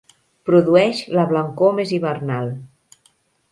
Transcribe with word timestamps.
Produeix 0.49 1.01
la 1.17 1.27
blancor 1.33 1.77
més 1.81 1.93
hivernal. 1.99 2.53